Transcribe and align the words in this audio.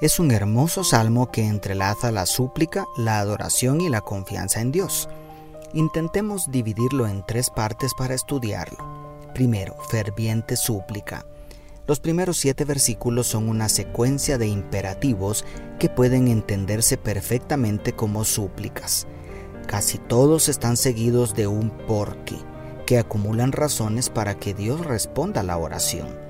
es 0.00 0.18
un 0.18 0.30
hermoso 0.30 0.82
salmo 0.82 1.30
que 1.30 1.46
entrelaza 1.46 2.10
la 2.10 2.24
súplica, 2.24 2.86
la 2.96 3.18
adoración 3.18 3.82
y 3.82 3.90
la 3.90 4.00
confianza 4.00 4.62
en 4.62 4.72
Dios. 4.72 5.08
Intentemos 5.74 6.50
dividirlo 6.50 7.06
en 7.06 7.24
tres 7.26 7.50
partes 7.50 7.92
para 7.92 8.14
estudiarlo. 8.14 8.78
Primero, 9.34 9.76
ferviente 9.90 10.56
súplica. 10.56 11.26
Los 11.86 12.00
primeros 12.00 12.38
siete 12.38 12.64
versículos 12.64 13.26
son 13.26 13.48
una 13.48 13.68
secuencia 13.68 14.38
de 14.38 14.46
imperativos 14.46 15.44
que 15.78 15.90
pueden 15.90 16.28
entenderse 16.28 16.96
perfectamente 16.96 17.92
como 17.92 18.24
súplicas. 18.24 19.06
Casi 19.66 19.98
todos 19.98 20.48
están 20.48 20.78
seguidos 20.78 21.34
de 21.34 21.46
un 21.46 21.70
porqué, 21.70 22.38
que 22.86 22.98
acumulan 22.98 23.52
razones 23.52 24.08
para 24.08 24.34
que 24.36 24.54
Dios 24.54 24.84
responda 24.86 25.42
a 25.42 25.44
la 25.44 25.58
oración. 25.58 26.29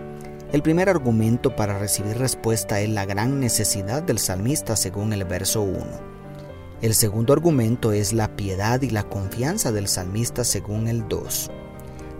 El 0.52 0.62
primer 0.62 0.88
argumento 0.88 1.54
para 1.54 1.78
recibir 1.78 2.18
respuesta 2.18 2.80
es 2.80 2.88
la 2.88 3.06
gran 3.06 3.38
necesidad 3.38 4.02
del 4.02 4.18
salmista 4.18 4.74
según 4.74 5.12
el 5.12 5.24
verso 5.24 5.62
1. 5.62 5.78
El 6.82 6.94
segundo 6.94 7.32
argumento 7.32 7.92
es 7.92 8.12
la 8.12 8.34
piedad 8.34 8.82
y 8.82 8.90
la 8.90 9.04
confianza 9.04 9.70
del 9.70 9.86
salmista 9.86 10.42
según 10.42 10.88
el 10.88 11.06
2. 11.06 11.52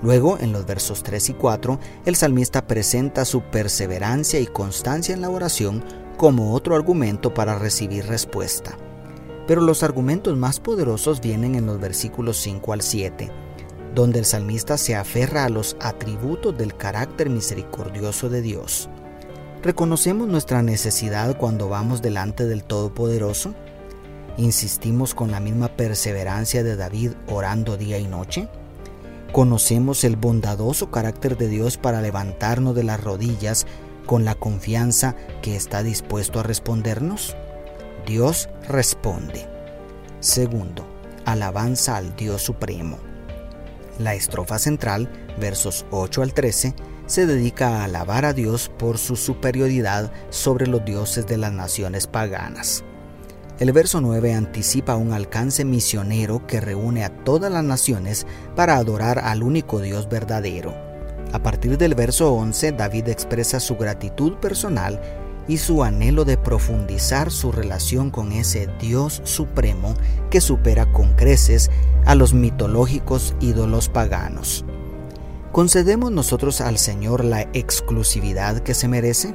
Luego, 0.02 0.38
en 0.38 0.52
los 0.52 0.64
versos 0.64 1.02
3 1.02 1.30
y 1.30 1.32
4, 1.34 1.80
el 2.06 2.14
salmista 2.14 2.68
presenta 2.68 3.24
su 3.24 3.40
perseverancia 3.40 4.38
y 4.38 4.46
constancia 4.46 5.12
en 5.12 5.22
la 5.22 5.30
oración 5.30 5.82
como 6.16 6.54
otro 6.54 6.76
argumento 6.76 7.34
para 7.34 7.58
recibir 7.58 8.06
respuesta. 8.06 8.78
Pero 9.48 9.60
los 9.60 9.82
argumentos 9.82 10.36
más 10.36 10.60
poderosos 10.60 11.20
vienen 11.20 11.56
en 11.56 11.66
los 11.66 11.80
versículos 11.80 12.36
5 12.36 12.72
al 12.74 12.82
7 12.82 13.49
donde 13.94 14.20
el 14.20 14.24
salmista 14.24 14.78
se 14.78 14.94
aferra 14.94 15.44
a 15.44 15.48
los 15.48 15.76
atributos 15.80 16.56
del 16.56 16.76
carácter 16.76 17.30
misericordioso 17.30 18.28
de 18.28 18.42
Dios. 18.42 18.88
¿Reconocemos 19.62 20.28
nuestra 20.28 20.62
necesidad 20.62 21.36
cuando 21.36 21.68
vamos 21.68 22.00
delante 22.00 22.46
del 22.46 22.64
Todopoderoso? 22.64 23.54
¿Insistimos 24.36 25.14
con 25.14 25.30
la 25.30 25.40
misma 25.40 25.68
perseverancia 25.68 26.62
de 26.62 26.76
David 26.76 27.12
orando 27.28 27.76
día 27.76 27.98
y 27.98 28.06
noche? 28.06 28.48
¿Conocemos 29.32 30.02
el 30.04 30.16
bondadoso 30.16 30.90
carácter 30.90 31.36
de 31.36 31.48
Dios 31.48 31.76
para 31.76 32.00
levantarnos 32.00 32.74
de 32.74 32.84
las 32.84 33.02
rodillas 33.02 33.66
con 34.06 34.24
la 34.24 34.34
confianza 34.34 35.14
que 35.42 35.56
está 35.56 35.82
dispuesto 35.82 36.40
a 36.40 36.42
respondernos? 36.42 37.36
Dios 38.06 38.48
responde. 38.66 39.46
Segundo, 40.20 40.86
alabanza 41.26 41.96
al 41.96 42.16
Dios 42.16 42.42
Supremo. 42.42 43.09
La 44.00 44.14
estrofa 44.14 44.58
central, 44.58 45.10
versos 45.38 45.84
8 45.90 46.22
al 46.22 46.32
13, 46.32 46.74
se 47.04 47.26
dedica 47.26 47.68
a 47.68 47.84
alabar 47.84 48.24
a 48.24 48.32
Dios 48.32 48.70
por 48.78 48.96
su 48.96 49.14
superioridad 49.14 50.10
sobre 50.30 50.66
los 50.66 50.82
dioses 50.86 51.26
de 51.26 51.36
las 51.36 51.52
naciones 51.52 52.06
paganas. 52.06 52.82
El 53.58 53.72
verso 53.72 54.00
9 54.00 54.32
anticipa 54.32 54.96
un 54.96 55.12
alcance 55.12 55.66
misionero 55.66 56.46
que 56.46 56.62
reúne 56.62 57.04
a 57.04 57.10
todas 57.24 57.52
las 57.52 57.62
naciones 57.62 58.26
para 58.56 58.76
adorar 58.76 59.18
al 59.18 59.42
único 59.42 59.82
Dios 59.82 60.08
verdadero. 60.08 60.74
A 61.34 61.42
partir 61.42 61.76
del 61.76 61.94
verso 61.94 62.32
11, 62.32 62.72
David 62.72 63.08
expresa 63.08 63.60
su 63.60 63.76
gratitud 63.76 64.36
personal 64.36 64.98
y 65.46 65.58
su 65.58 65.84
anhelo 65.84 66.24
de 66.24 66.38
profundizar 66.38 67.30
su 67.30 67.52
relación 67.52 68.10
con 68.10 68.32
ese 68.32 68.66
Dios 68.80 69.20
supremo 69.24 69.94
que 70.30 70.40
supera 70.40 70.90
con 70.90 71.12
creces 71.16 71.70
a 72.10 72.16
los 72.16 72.34
mitológicos 72.34 73.36
ídolos 73.38 73.88
paganos. 73.88 74.64
¿Concedemos 75.52 76.10
nosotros 76.10 76.60
al 76.60 76.76
Señor 76.76 77.24
la 77.24 77.42
exclusividad 77.52 78.64
que 78.64 78.74
se 78.74 78.88
merece? 78.88 79.32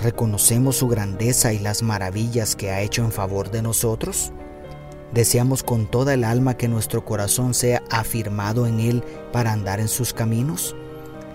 ¿Reconocemos 0.00 0.76
su 0.76 0.86
grandeza 0.86 1.52
y 1.52 1.58
las 1.58 1.82
maravillas 1.82 2.54
que 2.54 2.70
ha 2.70 2.80
hecho 2.80 3.02
en 3.02 3.10
favor 3.10 3.50
de 3.50 3.60
nosotros? 3.60 4.30
¿Deseamos 5.12 5.64
con 5.64 5.90
toda 5.90 6.14
el 6.14 6.22
alma 6.22 6.56
que 6.56 6.68
nuestro 6.68 7.04
corazón 7.04 7.54
sea 7.54 7.82
afirmado 7.90 8.68
en 8.68 8.78
Él 8.78 9.02
para 9.32 9.50
andar 9.50 9.80
en 9.80 9.88
sus 9.88 10.12
caminos? 10.12 10.76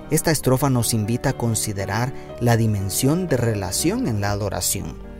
Esta 0.09 0.31
estrofa 0.31 0.69
nos 0.69 0.93
invita 0.93 1.31
a 1.31 1.37
considerar 1.37 2.13
la 2.39 2.55
dimensión 2.55 3.27
de 3.27 3.35
relación 3.35 4.07
en 4.07 4.21
la 4.21 4.31
adoración. 4.31 5.10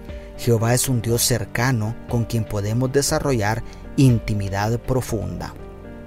Jehová 0.41 0.73
es 0.73 0.89
un 0.89 1.03
Dios 1.03 1.21
cercano 1.21 1.95
con 2.09 2.25
quien 2.25 2.45
podemos 2.45 2.91
desarrollar 2.91 3.61
intimidad 3.95 4.79
profunda. 4.79 5.53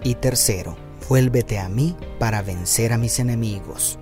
Y 0.03 0.17
tercero, 0.17 0.77
vuélvete 1.09 1.61
a 1.61 1.69
mí 1.69 1.97
para 2.19 2.43
vencer 2.43 2.93
a 2.93 2.99
mis 2.99 3.21
enemigos. 3.21 3.97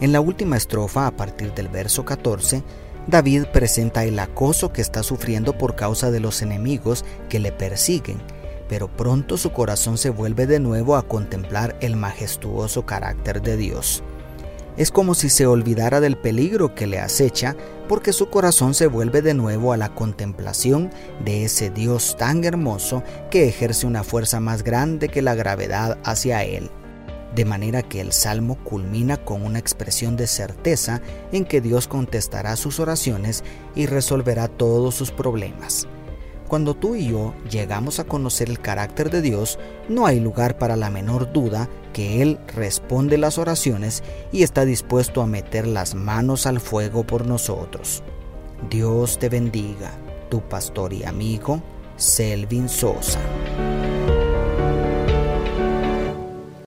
En 0.00 0.12
la 0.12 0.22
última 0.22 0.56
estrofa, 0.56 1.06
a 1.06 1.10
partir 1.10 1.52
del 1.52 1.68
verso 1.68 2.06
14, 2.06 2.62
David 3.06 3.48
presenta 3.52 4.06
el 4.06 4.18
acoso 4.18 4.72
que 4.72 4.80
está 4.80 5.02
sufriendo 5.02 5.58
por 5.58 5.76
causa 5.76 6.10
de 6.10 6.20
los 6.20 6.40
enemigos 6.40 7.04
que 7.28 7.38
le 7.38 7.52
persiguen, 7.52 8.22
pero 8.70 8.88
pronto 8.88 9.36
su 9.36 9.52
corazón 9.52 9.98
se 9.98 10.08
vuelve 10.08 10.46
de 10.46 10.58
nuevo 10.58 10.96
a 10.96 11.06
contemplar 11.06 11.76
el 11.82 11.96
majestuoso 11.96 12.86
carácter 12.86 13.42
de 13.42 13.58
Dios. 13.58 14.02
Es 14.76 14.90
como 14.90 15.14
si 15.14 15.30
se 15.30 15.46
olvidara 15.46 16.00
del 16.00 16.18
peligro 16.18 16.74
que 16.74 16.86
le 16.86 17.00
acecha 17.00 17.56
porque 17.88 18.12
su 18.12 18.28
corazón 18.28 18.74
se 18.74 18.86
vuelve 18.86 19.22
de 19.22 19.32
nuevo 19.32 19.72
a 19.72 19.78
la 19.78 19.94
contemplación 19.94 20.90
de 21.24 21.44
ese 21.44 21.70
Dios 21.70 22.16
tan 22.18 22.44
hermoso 22.44 23.02
que 23.30 23.48
ejerce 23.48 23.86
una 23.86 24.04
fuerza 24.04 24.38
más 24.38 24.62
grande 24.62 25.08
que 25.08 25.22
la 25.22 25.34
gravedad 25.34 25.98
hacia 26.04 26.44
él. 26.44 26.70
De 27.34 27.44
manera 27.44 27.82
que 27.82 28.00
el 28.00 28.12
salmo 28.12 28.62
culmina 28.64 29.16
con 29.16 29.42
una 29.42 29.58
expresión 29.58 30.16
de 30.16 30.26
certeza 30.26 31.00
en 31.32 31.44
que 31.44 31.60
Dios 31.60 31.88
contestará 31.88 32.56
sus 32.56 32.78
oraciones 32.78 33.44
y 33.74 33.86
resolverá 33.86 34.48
todos 34.48 34.94
sus 34.94 35.10
problemas. 35.10 35.86
Cuando 36.48 36.74
tú 36.74 36.94
y 36.94 37.08
yo 37.08 37.34
llegamos 37.50 37.98
a 37.98 38.04
conocer 38.04 38.48
el 38.48 38.60
carácter 38.60 39.10
de 39.10 39.20
Dios, 39.20 39.58
no 39.88 40.06
hay 40.06 40.20
lugar 40.20 40.58
para 40.58 40.76
la 40.76 40.90
menor 40.90 41.32
duda 41.32 41.68
que 41.92 42.22
Él 42.22 42.38
responde 42.54 43.18
las 43.18 43.38
oraciones 43.38 44.04
y 44.32 44.42
está 44.42 44.64
dispuesto 44.64 45.22
a 45.22 45.26
meter 45.26 45.66
las 45.66 45.94
manos 45.94 46.46
al 46.46 46.60
fuego 46.60 47.04
por 47.04 47.26
nosotros. 47.26 48.04
Dios 48.70 49.18
te 49.18 49.28
bendiga, 49.28 49.90
tu 50.30 50.40
pastor 50.40 50.92
y 50.92 51.04
amigo, 51.04 51.62
Selvin 51.96 52.68
Sosa. 52.68 53.20